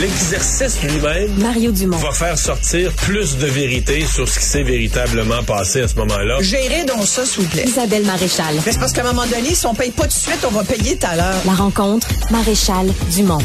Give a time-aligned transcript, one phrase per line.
[0.00, 1.98] L'exercice lui-même Mario Dumont.
[1.98, 6.38] va faire sortir plus de vérité sur ce qui s'est véritablement passé à ce moment-là.
[6.40, 7.64] Gérez donc ça, s'il vous plaît.
[7.66, 8.54] Isabelle Maréchal.
[8.64, 10.52] Mais c'est parce qu'à un moment donné, si on paye pas tout de suite, on
[10.52, 11.42] va payer tout à l'heure.
[11.44, 13.42] La rencontre, Maréchal Dumont.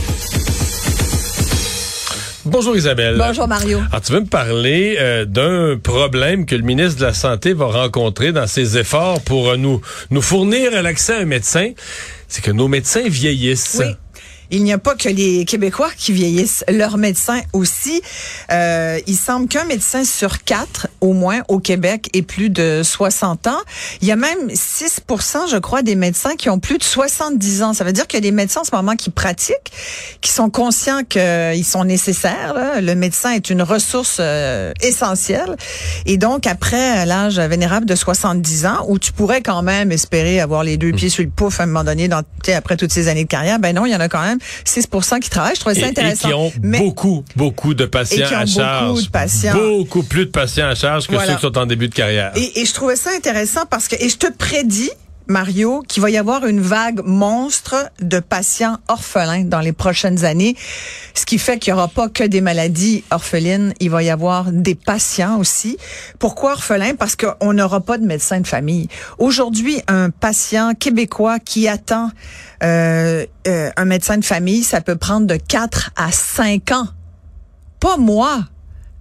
[2.46, 3.16] Bonjour Isabelle.
[3.18, 3.80] Bonjour, Mario.
[3.90, 7.66] Alors, tu veux me parler euh, d'un problème que le ministre de la Santé va
[7.66, 11.72] rencontrer dans ses efforts pour euh, nous, nous fournir l'accès à un médecin?
[12.30, 13.82] C'est que nos médecins vieillissent.
[13.82, 13.94] Oui.
[14.52, 18.02] Il n'y a pas que les Québécois qui vieillissent, leurs médecins aussi.
[18.52, 23.48] Euh, il semble qu'un médecin sur quatre, au moins au Québec, ait plus de 60
[23.48, 23.60] ans.
[24.02, 27.74] Il y a même 6% je crois, des médecins qui ont plus de 70 ans.
[27.74, 29.72] Ça veut dire qu'il y a des médecins en ce moment qui pratiquent,
[30.22, 32.54] qui sont conscients qu'ils sont nécessaires.
[32.54, 32.82] là.
[32.82, 35.56] Le médecin est une ressource euh, essentielle.
[36.06, 40.64] Et donc, après l'âge vénérable de 70 ans, où tu pourrais quand même espérer avoir
[40.64, 42.22] les deux pieds sur le pouf à un moment donné, dans,
[42.56, 44.35] après toutes ces années de carrière, ben non, il y en a quand même
[44.66, 45.56] 6% qui travaillent.
[45.56, 46.28] Je trouvais Et, ça et intéressant.
[46.28, 49.04] qui ont Mais- beaucoup, beaucoup de patients Et qui ont à beaucoup charge.
[49.06, 49.54] de patients.
[49.56, 51.32] Beaucoup plus de patients à charge que Voilà.
[51.32, 52.32] ceux qui sont en début de carrière.
[52.36, 54.92] Et, et je trouvais ça intéressant parce que, et je te prédis,
[55.28, 60.56] Mario, qu'il va y avoir une vague monstre de patients orphelins dans les prochaines années.
[61.14, 64.52] Ce qui fait qu'il n'y aura pas que des maladies orphelines, il va y avoir
[64.52, 65.78] des patients aussi.
[66.20, 66.96] Pourquoi orphelins?
[66.96, 68.88] Parce qu'on n'aura pas de médecin de famille.
[69.18, 72.12] Aujourd'hui, un patient québécois qui attend
[72.64, 76.88] euh, euh, un médecin de famille, ça peut prendre de 4 à 5 ans.
[77.80, 78.44] Pas mois,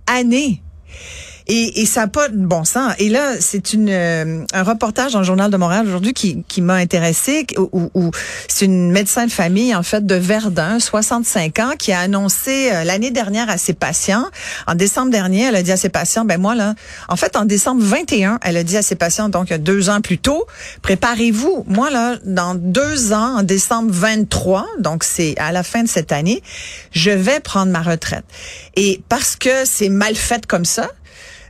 [0.07, 0.63] années.
[1.47, 2.95] Et, et ça n'a pas de bon sens.
[2.99, 6.75] Et là, c'est euh, un reportage dans le Journal de Montréal aujourd'hui qui, qui m'a
[6.75, 8.11] intéressé, où, où- où
[8.49, 12.85] c'est une médecin de famille, en fait, de Verdun, 65 ans, qui a annoncé euh,
[12.85, 14.25] l'année dernière à ses patients,
[14.67, 16.75] en décembre dernier, elle a dit à ses patients, ben moi, là,
[17.09, 20.19] en fait, en décembre 21, elle a dit à ses patients, donc deux ans plus
[20.19, 20.47] tôt,
[20.81, 21.65] préparez-vous.
[21.69, 26.13] Moi, là, dans deux ans, en décembre 23, donc c'est à la fin de cette
[26.13, 26.43] année,
[26.93, 28.25] je vais prendre ma retraite.
[28.77, 30.89] Et parce que c'est mal fait comme ça,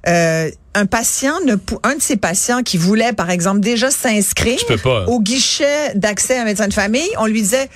[0.09, 4.59] euh, un patient, ne, un de ses patients qui voulait, par exemple, déjà s'inscrire
[5.09, 7.69] au guichet d'accès à un médecin de famille, on lui disait,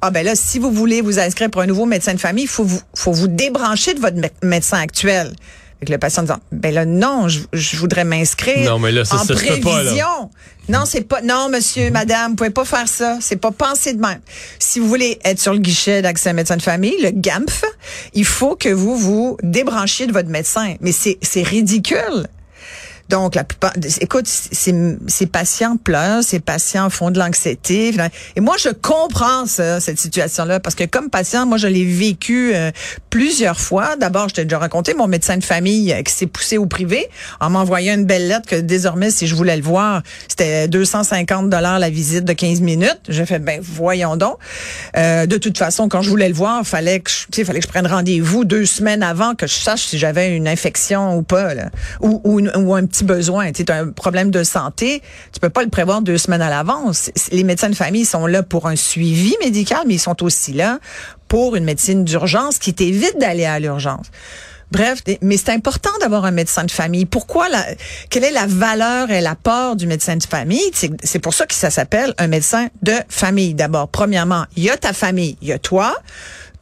[0.00, 2.48] ah ben là, si vous voulez vous inscrire pour un nouveau médecin de famille, il
[2.48, 5.32] faut vous, faut vous débrancher de votre mé- médecin actuel.
[5.82, 9.04] Avec le patient disant, ben là, non, je, je voudrais m'inscrire Non, mais là, en
[9.04, 9.58] ça peut pas, là.
[9.60, 10.30] prévision.
[10.68, 13.18] Non, c'est pas, non, monsieur, madame, vous pouvez pas faire ça.
[13.20, 14.20] C'est pas penser de même.
[14.60, 17.64] Si vous voulez être sur le guichet d'accès à un médecin de famille, le GAMF,
[18.14, 20.76] il faut que vous vous débranchiez de votre médecin.
[20.80, 22.28] Mais c'est, c'est ridicule.
[23.08, 27.94] Donc, la plupart, écoute, ces, patients pleurent, ces patients font de l'anxiété.
[28.36, 32.54] Et moi, je comprends ça, cette situation-là, parce que comme patient, moi, je l'ai vécu
[32.54, 32.70] euh,
[33.10, 33.96] plusieurs fois.
[33.96, 37.08] D'abord, je t'ai déjà raconté mon médecin de famille euh, qui s'est poussé au privé
[37.40, 41.78] en m'envoyant une belle lettre que désormais, si je voulais le voir, c'était 250 dollars
[41.78, 43.00] la visite de 15 minutes.
[43.08, 44.36] J'ai fait, ben voyons donc.
[44.96, 47.70] Euh, de toute façon, quand je voulais le voir, fallait que je, fallait que je
[47.70, 51.70] prenne rendez-vous deux semaines avant que je sache si j'avais une infection ou pas, là.
[52.00, 53.50] ou, ou, ou un petit besoin.
[53.50, 57.10] Tu as un problème de santé, tu peux pas le prévoir deux semaines à l'avance.
[57.32, 60.78] Les médecins de famille sont là pour un suivi médical, mais ils sont aussi là
[61.26, 64.06] pour une médecine d'urgence qui t'évite d'aller à l'urgence.
[64.70, 67.04] Bref, mais c'est important d'avoir un médecin de famille.
[67.04, 67.46] Pourquoi
[68.08, 70.70] quelle est la valeur et l'apport du médecin de famille?
[71.02, 73.52] C'est pour ça que ça s'appelle un médecin de famille.
[73.52, 75.94] D'abord, premièrement, il y a ta famille, il y a toi,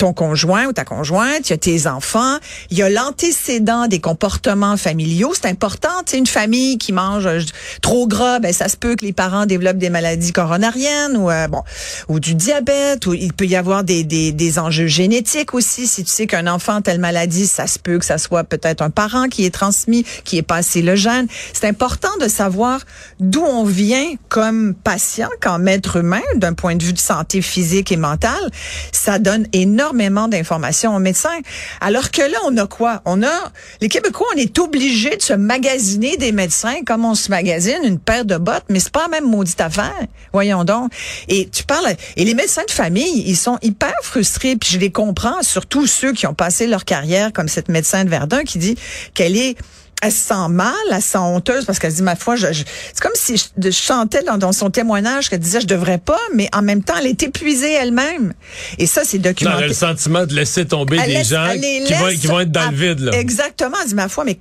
[0.01, 2.39] ton conjoint ou ta conjointe, il y a tes enfants,
[2.71, 5.33] il y a l'antécédent des comportements familiaux.
[5.35, 7.41] C'est important, tu une famille qui mange euh,
[7.83, 11.49] trop gras, ben ça se peut que les parents développent des maladies coronariennes ou euh,
[11.49, 11.63] bon
[12.09, 15.87] ou du diabète ou il peut y avoir des, des, des enjeux génétiques aussi.
[15.87, 18.81] Si tu sais qu'un enfant a telle maladie, ça se peut que ça soit peut-être
[18.81, 21.27] un parent qui est transmis, qui est passé le gène.
[21.53, 22.81] C'est important de savoir
[23.19, 27.93] d'où on vient comme patient, comme être humain, d'un point de vue de santé physique
[27.93, 28.51] et mentale.
[28.93, 29.90] Ça donne énormément
[30.29, 31.39] d'informations aux médecins.
[31.81, 33.03] Alors que là, on a quoi?
[33.05, 37.31] On a, les Québécois, on est obligés de se magasiner des médecins comme on se
[37.31, 40.07] magasine une paire de bottes, mais c'est pas la même maudite affaire.
[40.33, 40.93] Voyons donc.
[41.29, 44.91] Et tu parles, et les médecins de famille, ils sont hyper frustrés, puis je les
[44.91, 48.77] comprends, surtout ceux qui ont passé leur carrière comme cette médecin de Verdun qui dit
[49.15, 49.57] qu'elle est
[50.03, 52.65] elle se sent mal, elle se sent honteuse parce qu'elle dit ma foi, je, je-
[52.65, 56.19] c'est comme si je, je chantais dans, dans son témoignage qu'elle disait je devrais pas,
[56.35, 58.33] mais en même temps elle est épuisée elle-même.
[58.79, 59.69] Et ça c'est Non, elle a documenté.
[59.69, 62.69] le sentiment de laisser tomber Elle des laisse- gens qui vont, qui vont être dans
[62.69, 63.01] à- le vide.
[63.01, 63.13] Là.
[63.19, 63.77] Exactement.
[63.83, 64.39] Elle dit, ma foi, mais.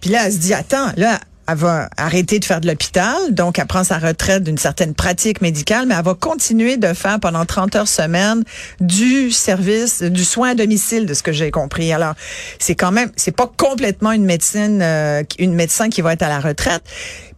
[0.00, 3.58] Puis là, elle se dit, attends, là, elle va arrêter de faire de l'hôpital, donc
[3.58, 7.44] elle prend sa retraite d'une certaine pratique médicale, mais elle va continuer de faire pendant
[7.44, 8.42] 30 heures semaine
[8.80, 11.92] du service, du soin à domicile, de ce que j'ai compris.
[11.92, 12.14] Alors,
[12.58, 16.28] c'est quand même, c'est pas complètement une médecine, euh, une médecin qui va être à
[16.28, 16.82] la retraite.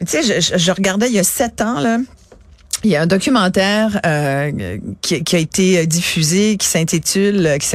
[0.00, 1.99] Tu sais, je, je- je regardais il y a sept ans, là,
[2.87, 7.59] il y a un documentaire euh, qui, qui a été euh, diffusé, qui s'intitule, euh,
[7.59, 7.67] qui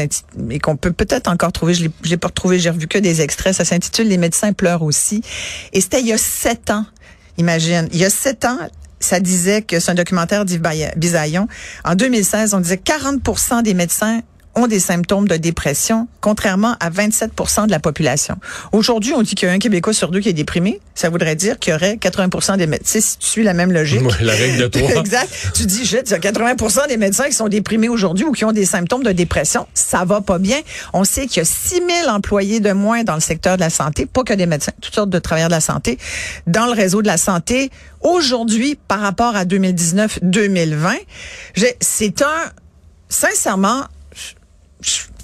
[0.50, 1.74] et qu'on peut peut-être encore trouver.
[1.74, 3.54] Je l'ai, pas retrouvé, j'ai revu que des extraits.
[3.54, 5.22] Ça s'intitule Les médecins pleurent aussi.
[5.74, 6.86] Et c'était il y a sept ans.
[7.38, 8.58] Imagine, il y a sept ans.
[9.02, 10.62] Ça disait que c'est un documentaire d'Yves
[10.96, 11.48] Bisaillon.
[11.84, 14.22] En 2016, on disait 40% des médecins
[14.56, 17.32] ont des symptômes de dépression, contrairement à 27
[17.68, 18.36] de la population.
[18.74, 20.80] Aujourd'hui, on dit qu'il y a un Québécois sur deux qui est déprimé.
[20.94, 23.00] Ça voudrait dire qu'il y aurait 80% des médecins.
[23.00, 24.02] Si tu suis la même logique.
[24.22, 24.90] La règle de trois.
[25.00, 25.30] exact.
[25.54, 28.44] Tu dis, shit, il y a 80% des médecins qui sont déprimés aujourd'hui ou qui
[28.46, 29.68] ont des symptômes de dépression.
[29.74, 30.60] Ça va pas bien.
[30.94, 33.70] On sait qu'il y a 6 000 employés de moins dans le secteur de la
[33.70, 35.98] santé, pas que des médecins, toutes sortes de travailleurs de la santé,
[36.48, 37.72] dans le réseau de la santé.
[38.02, 40.96] Aujourd'hui, par rapport à 2019-2020,
[41.56, 42.52] j'ai- c'est un,
[43.10, 44.01] sincèrement, je- je-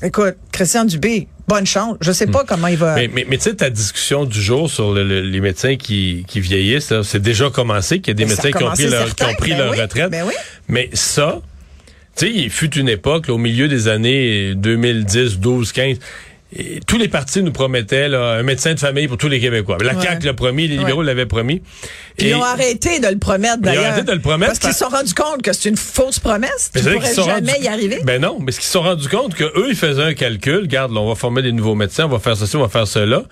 [0.04, 1.98] écoute, Christian Dubé, bonne chance.
[2.02, 2.96] Je sais pas comment il va.
[2.96, 6.26] Mais, mais, mais tu sais, ta discussion du jour sur le- le- les médecins qui,
[6.28, 8.72] qui vieillissent, c'est déjà commencé, qu'il y a des Mais ça a médecins qui ont
[8.72, 9.28] pris leur, qui certain.
[9.32, 10.10] ont pris Ben leur oui, retraite.
[10.12, 10.34] ben oui.
[10.68, 11.42] Mais ça,
[12.16, 15.98] tu sais, il fut une époque, là, au milieu des années 2010, 12, 15,
[16.56, 19.78] et tous les partis nous promettaient là, un médecin de famille pour tous les Québécois.
[19.82, 20.02] La Ouais.
[20.02, 21.06] CAQ l'a promis, les libéraux Ouais.
[21.06, 21.62] l'avaient promis.
[22.18, 23.86] Et- Ils ont arrêté de le promettre Ils ont d'ailleurs.
[23.92, 26.20] arrêté de le promettre Parce qu'ils se par- sont rendus compte que c'est une fausse
[26.20, 26.72] promesse.
[26.74, 28.00] Qu'ils se sont jamais y arriver.
[28.06, 30.62] Ben non, mais ce qu'ils se sont rendus compte que eux ils faisaient un calcul,
[30.62, 32.88] regarde, là, on va former des nouveaux médecins, on va faire ceci, on va faire
[32.88, 33.24] cela.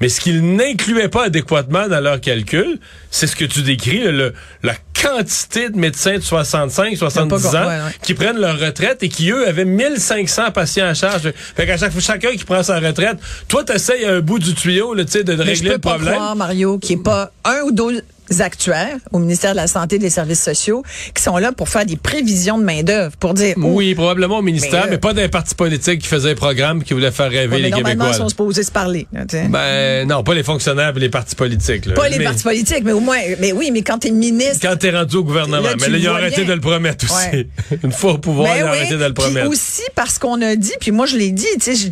[0.00, 2.78] Mais ce qu'ils n'incluaient pas adéquatement dans leur calcul,
[3.10, 7.60] c'est ce que tu décris, le, la quantité de médecins de 65, 70 ans pas-
[7.66, 7.90] ouais, ouais.
[8.02, 11.32] qui prennent leur retraite et qui, eux, avaient 1500 patients à charge.
[11.56, 13.18] Fait qu'à chaque fois, chacun qui prend sa retraite,
[13.48, 15.68] toi, t'essayes à un bout du tuyau, là, tu sais, de, de Mais je régler
[15.70, 16.14] peux le pas problème.
[16.14, 18.00] croire, Mario, n'y ait pas un ou deux
[18.40, 20.82] actuaires au ministère de la Santé et des Services sociaux
[21.14, 24.42] qui sont là pour faire des prévisions de main-d'œuvre, pour dire oh, Oui, probablement au
[24.42, 27.30] ministère, Mais, mais, euh, pas d'un parti politique qui faisait un programme qui voulait faire
[27.30, 28.10] rêver ouais, mais les normalement, Québécois.
[28.16, 29.06] ils sont supposés se parler.
[29.12, 29.24] là.
[29.48, 31.86] Ben non, pas les fonctionnaires et les partis politiques.
[31.86, 31.94] là.
[31.94, 34.58] pas les Mais partis politiques, mais au moins, mais oui, mais quand tu es ministre,
[34.62, 36.50] Quand t'es rendu au gouvernement, Là, mais là, ils ont arrêté bien.
[36.50, 37.36] de le promettre aussi.
[37.36, 37.48] Ouais.
[37.84, 38.76] Une fois au pouvoir, Ben ils ont oui.
[38.78, 39.48] arrêté de le promettre.
[39.50, 41.88] aussi parce qu'on a dit, puis moi je l'ai dit, tu sais,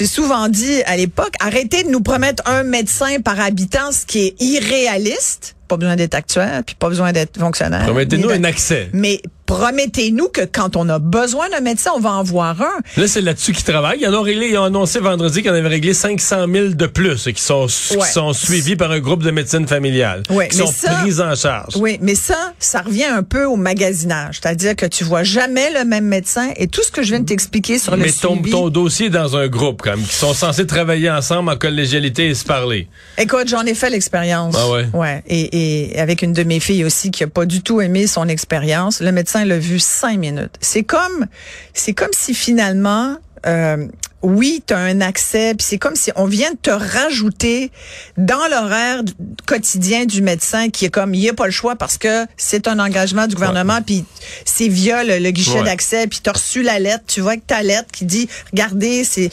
[0.00, 4.26] l'ai souvent dit à l'époque, arrêtez de nous promettre un médecin par habitant, ce qui
[4.26, 5.55] est irréaliste.
[5.68, 7.84] Pas besoin d'être actuel, puis pas besoin d'être fonctionnaire.
[7.84, 8.88] Promettez-nous un accès.
[8.92, 13.00] Mais promettez-nous que quand on a besoin d'un médecin, on va en voir un.
[13.00, 14.00] Là, c'est là-dessus qu'ils travaillent.
[14.00, 16.86] Ils en ont réglé, ils ont annoncé vendredi qu'ils en avaient réglé 500 000 de
[16.86, 20.22] plus et qui sont, qui sont suivis par un groupe de médecine familiale.
[20.30, 21.76] Ouais, qui mais sont ça- pris en charge.
[21.76, 24.40] Oui, mais ça, ça revient un peu au magasinage.
[24.42, 27.26] C'est-à-dire que tu vois jamais le même médecin et tout ce que je viens de
[27.26, 28.50] t'expliquer sur le Mais ton, suivi.
[28.50, 32.26] ton dossier est dans un groupe, quand même, qui sont censés travailler ensemble en collégialité
[32.26, 32.88] et se parler.
[33.18, 34.54] Écoute, j'en ai fait l'expérience.
[34.58, 34.86] Ah ouais?
[34.92, 35.22] Ouais.
[35.26, 38.28] Et, et avec une de mes filles aussi qui a pas du tout aimé son
[38.28, 39.00] expérience.
[39.00, 40.56] Le médecin l'a vu cinq minutes.
[40.60, 41.26] C'est comme,
[41.74, 43.16] c'est comme si finalement,
[43.46, 43.86] euh,
[44.22, 47.70] oui, tu as un accès, puis c'est comme si on vient de te rajouter
[48.16, 49.02] dans l'horaire
[49.46, 52.66] quotidien du médecin qui est comme, il n'y a pas le choix parce que c'est
[52.66, 54.04] un engagement du gouvernement, puis
[54.44, 55.62] c'est via le, le guichet Ouais.
[55.64, 59.04] d'accès, puis tu as reçu la lettre, tu vois que ta lettre qui dit, regardez,
[59.04, 59.30] c'est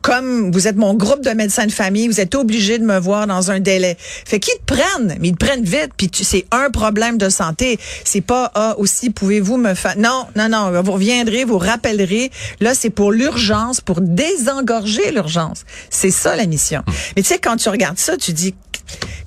[0.00, 3.26] comme vous êtes mon groupe de médecins de famille, vous êtes obligé de me voir
[3.26, 3.96] dans un délai.
[3.98, 7.78] Fait qu'ils te prennent, mais ils te prennent vite, puis c'est un problème de santé.
[8.04, 9.98] C'est pas, ah, aussi, pouvez-vous me faire...
[9.98, 12.30] Non, non, non, vous reviendrez, vous rappellerez.
[12.60, 15.64] Là, c'est pour l'urgence, pour désengorger l'urgence.
[15.90, 16.82] C'est ça, la mission.
[17.16, 18.54] Mais tu sais, quand tu regardes ça, tu dis,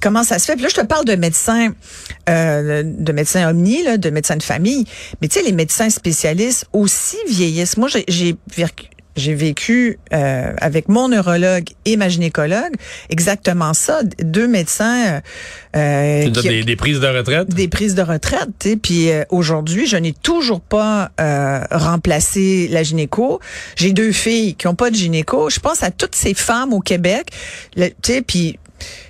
[0.02, 0.54] comment ça se fait?
[0.54, 1.74] Puis là, je te parle de médecins,
[2.30, 4.86] euh, de médecins omni, là, de médecins de famille.
[5.22, 7.78] Mais tu sais, les médecins spécialistes aussi vieillissent.
[7.78, 8.36] Moi, j'ai-
[9.18, 12.74] j'ai vécu- euh, avec mon neurologue et ma gynécologue
[13.10, 14.02] exactement ça.
[14.22, 15.22] Deux médecins
[15.76, 17.50] euh, donnes qui- des, des prises de retraite?
[17.50, 18.50] des prises de retraite.
[18.82, 23.40] Puis euh, aujourd'hui, je n'ai toujours pas euh, remplacé la gynéco.
[23.76, 25.50] J'ai deux filles qui ont pas de gynéco.
[25.50, 27.28] Je pense à toutes ces femmes au Québec.
[27.76, 28.60] Le- Tu sais, puis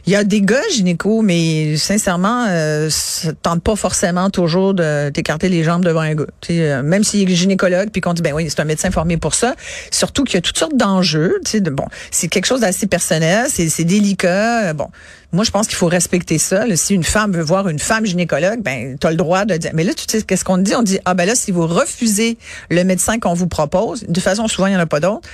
[0.06, 5.10] il y a des gars gynéco, mais sincèrement, euh, ça tente pas forcément toujours de
[5.10, 6.26] t'écarter les jambes devant un gars.
[6.50, 9.34] Euh, même s'il est gynécologue, puis qu'on dit ben oui, c'est un médecin formé pour
[9.36, 9.56] ça.
[9.92, 11.40] Surtout qu'il y a toutes sortes d'enjeux.
[11.54, 14.70] De, bon, c'est quelque chose d'assez personnel, c'est délicat.
[14.70, 14.88] euh, Bon,
[15.34, 16.64] moi je pense qu'il faut respecter ça.
[16.76, 19.72] Si une femme veut voir une femme gynécologue, ben t'as le droit de dire.
[19.74, 20.74] Mais là, tu sais qu'est-ce qu'on dit?
[20.76, 22.38] On dit ah ben là si vous refusez
[22.70, 25.28] le médecin qu'on vous propose, de façon souvent il y en a pas d'autres.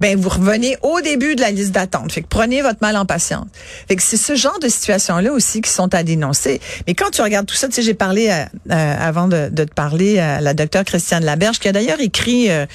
[0.00, 2.12] Ben vous revenez au début de la liste d'attente.
[2.12, 3.46] Fait que prenez votre mal en patience.
[3.88, 6.60] Fait que c'est ce genre de situation-là aussi qui sont à dénoncer.
[6.86, 9.64] Mais quand tu regardes tout ça, tu sais, j'ai parlé euh, euh, avant de, de,
[9.64, 12.66] te parler à la docteure Christiane Laberge, qui a d'ailleurs écrit euh,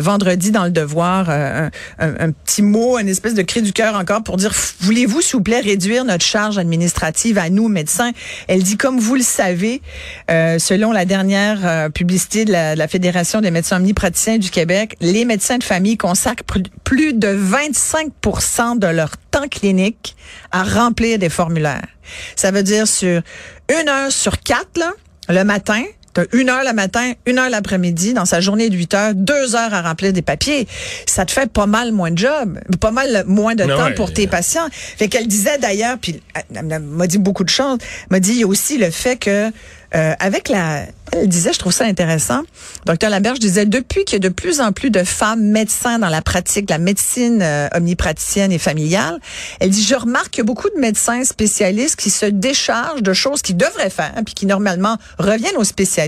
[0.00, 4.22] vendredi dans le Devoir un, un, petit mot, une espèce de cri du cœur encore
[4.22, 8.12] pour dire voulez-vous s'il vous plaît réduire notre charge administrative à nous médecins?
[8.48, 9.80] Elle dit comme vous le savez,
[10.28, 15.24] selon la dernière publicité de la, de la Fédération des médecins omnipraticiens du Québec, les
[15.24, 16.44] médecins de famille consacrent
[16.84, 20.16] plus de 25% de leur temps clinique
[20.52, 21.88] à remplir des formulaires.
[22.36, 23.22] Ça veut dire sur
[23.68, 24.92] une heure sur quatre, là,
[25.28, 25.82] le matin,
[26.32, 29.74] une heure le matin, une heure l'après-midi, dans sa journée de 8 heures, deux heures
[29.74, 30.66] à remplir des papiers.
[31.06, 34.26] Ça te fait pas mal moins de job, pas mal moins de temps pour tes
[34.26, 34.66] patients.
[34.72, 36.20] Fait qu'elle disait d'ailleurs, puis
[36.54, 37.78] elle m'a dit beaucoup de choses,
[38.10, 39.50] m'a dit il y a aussi le fait que
[39.94, 42.42] euh, avec la, elle disait, je trouve ça intéressant.
[42.84, 46.08] Docteur Laberge disait depuis qu'il y a de plus en plus de femmes médecins dans
[46.08, 49.20] la pratique, la médecine euh, omnipraticienne et familiale,
[49.60, 53.12] elle dit je remarque qu'il y a beaucoup de médecins spécialistes qui se déchargent de
[53.12, 56.05] choses qu'ils devraient faire, puis qui normalement reviennent aux spécialistes,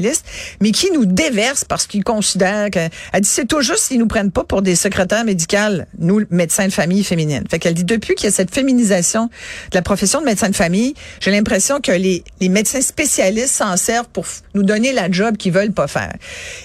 [0.60, 2.78] mais qui nous déversent parce qu'ils considèrent que,
[3.12, 6.66] elle dit c'est tout juste s'ils nous prennent pas pour des secrétaires médicales, nous médecins
[6.66, 7.44] de famille féminine.
[7.50, 9.26] Fait qu'elle dit depuis qu'il y a cette féminisation
[9.70, 13.76] de la profession de médecin de famille, j'ai l'impression que les, les médecins spécialistes s'en
[13.76, 16.14] servent pour nous donner la job qu'ils veulent pas faire.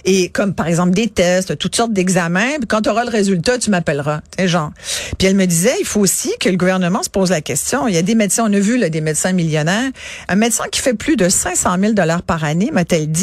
[0.05, 3.69] Et comme par exemple des tests, toutes sortes d'examens, quand tu auras le résultat, tu
[3.69, 4.21] m'appelleras.
[4.39, 4.71] genre.
[5.17, 7.87] Puis elle me disait, il faut aussi que le gouvernement se pose la question.
[7.87, 9.89] Il y a des médecins, on a vu là, des médecins millionnaires,
[10.27, 13.22] un médecin qui fait plus de 500 000 dollars par année, m'a-t-elle dit,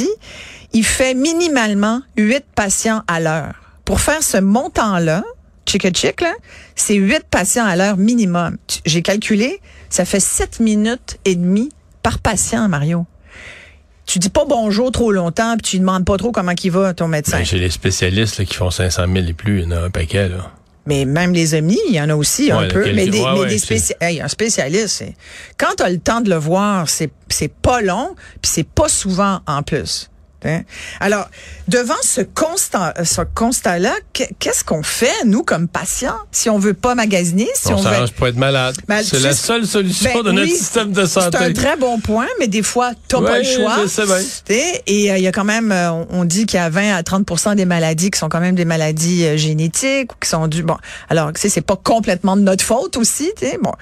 [0.72, 3.54] il fait minimalement 8 patients à l'heure.
[3.84, 5.24] Pour faire ce montant-là,
[5.66, 6.24] chick chick
[6.76, 8.56] c'est 8 patients à l'heure minimum.
[8.86, 11.70] J'ai calculé, ça fait 7 minutes et demie
[12.02, 13.06] par patient, Mario
[14.10, 17.06] tu dis pas bonjour trop longtemps, puis tu demandes pas trop comment il va ton
[17.06, 17.38] médecin.
[17.38, 19.90] Ben, chez les spécialistes qui font 500 000 et plus, il y en a un
[19.90, 20.50] paquet là.
[20.86, 22.92] Mais même les omnis, il y en a aussi un peu.
[22.92, 25.04] Mais des, mais des un spécialiste,
[25.58, 28.88] quand tu as le temps de le voir, c'est c'est pas long, puis c'est pas
[28.88, 30.10] souvent en plus.
[30.44, 30.62] Hein?
[31.00, 31.28] Alors,
[31.68, 36.94] devant ce constat, ce constat-là, qu'est-ce qu'on fait, nous, comme patients, si on veut pas
[36.94, 38.06] magasiner, si on, on veut...
[38.16, 38.76] pour être malade.
[38.88, 41.38] Ben, c'est la seule solution ben de notre système de santé.
[41.38, 43.78] C'est un très bon point, mais des fois, t'as pas le choix.
[44.48, 47.02] Et euh, il y a quand même, euh, on dit qu'il y a 20 à
[47.02, 50.62] 30 des maladies qui sont quand même des maladies euh, génétiques ou qui sont dues.
[50.62, 50.76] Bon,
[51.08, 53.72] alors, tu sais, c'est pas complètement de notre faute aussi, tu Bon,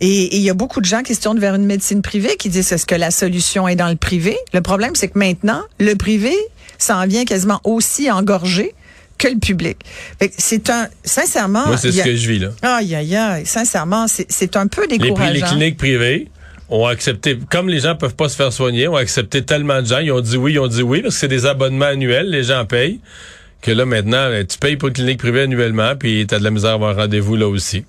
[0.00, 2.48] et il y a beaucoup de gens qui se tournent vers une médecine privée qui
[2.48, 4.36] disent est-ce que la solution est dans le privé?
[4.52, 6.34] Le problème, c'est que maintenant, le privé
[6.78, 8.74] s'en vient quasiment aussi engorgé
[9.18, 9.78] que le public.
[10.36, 11.66] C'est un, sincèrement.
[11.66, 12.48] Moi, c'est ce que je vis, là.
[12.62, 13.46] Aïe, aïe, aïe.
[13.46, 15.32] Sincèrement, c'est un peu décourageant.
[15.32, 16.28] Les, les cliniques privées
[16.68, 19.98] ont accepté, comme les gens peuvent pas se faire soigner, ont accepté tellement de gens,
[19.98, 22.44] ils ont dit oui, ils ont dit oui, parce que c'est des abonnements annuels, les
[22.44, 22.98] gens payent,
[23.60, 26.50] que là, maintenant, tu payes pour une clinique privée annuellement, puis tu as de la
[26.50, 27.84] misère à avoir rendez-vous là aussi.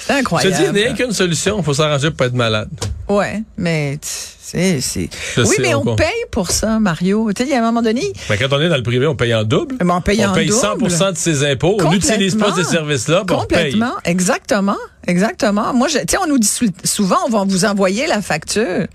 [0.00, 0.56] C'est incroyable.
[0.56, 2.70] Je dis, il n'y a qu'une solution, il faut s'arranger pour pas être malade.
[3.08, 3.98] Ouais, mais
[4.46, 7.32] c'est c'est Oui, mais on paye pour ça, Mario.
[7.34, 8.12] Tu sais, il y a un moment donné.
[8.30, 9.76] Mais quand on est dans le privé, on paye en double.
[9.80, 10.76] on paye on paye 100
[11.12, 11.76] de ses impôts.
[11.80, 14.76] On n'utilise pas ces services-là, Complètement, exactement,
[15.06, 15.74] exactement.
[15.74, 16.50] Moi, tu sais, on nous dit
[16.84, 18.86] souvent, on va vous envoyer la facture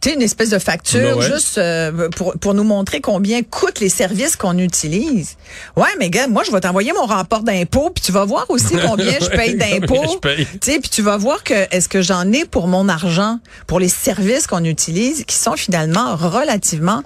[0.00, 4.34] tu une espèce de facture juste euh, pour, pour nous montrer combien coûtent les services
[4.34, 5.36] qu'on utilise.
[5.76, 8.76] Ouais, mais gars, moi, je vais t'envoyer mon rapport d'impôt, puis tu vas voir aussi
[8.86, 10.18] combien je paye d'impôts.
[10.22, 13.78] Tu sais, puis tu vas voir que est-ce que j'en ai pour mon argent, pour
[13.78, 17.02] les services qu'on utilise, qui sont finalement relativement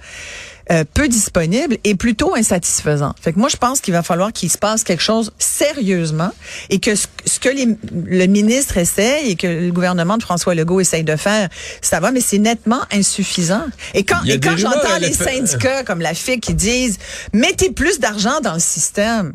[0.73, 3.14] euh, peu disponible et plutôt insatisfaisant.
[3.21, 6.30] Fait que moi, je pense qu'il va falloir qu'il se passe quelque chose sérieusement
[6.71, 7.06] et que ce,
[7.38, 11.50] que le ministre essaye et que le gouvernement de François Legault essaye de faire,
[11.83, 13.64] ça va, mais c'est nettement insuffisant.
[13.92, 16.99] Et quand, et quand j'entends les syndicats comme la FIC qui disent
[17.35, 19.35] mettez plus d'argent dans le système,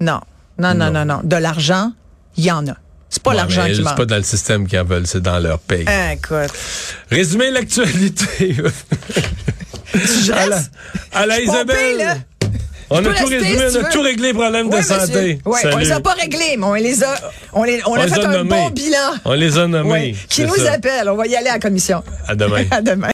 [0.00, 0.20] non,
[0.58, 1.92] non, non, non, non, de l'argent,
[2.36, 2.74] il y en a.
[3.10, 3.76] C'est pas l'argent qui.
[3.76, 5.84] C'est pas dans le système qu'ils veulent, c'est dans leur paye.
[5.86, 6.52] Ah, écoute.
[7.12, 8.56] Résumer l'actualité.
[11.12, 12.24] à la, Isabelle.
[12.90, 15.38] On a tout résumé, on a tout réglé les problèmes de santé.
[15.44, 17.14] Oui, on les a pas réglés, mais on les a,
[17.52, 19.14] on, les, on, a fait un bon bilan.
[19.24, 20.14] On les a nommés.
[20.28, 21.08] qui nous appelle.
[21.08, 22.02] On va y aller à la commission.
[22.28, 22.64] À demain.
[22.70, 23.08] à demain.